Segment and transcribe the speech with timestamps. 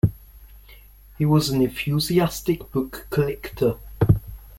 [1.19, 3.75] He was an enthusiastic book-collector.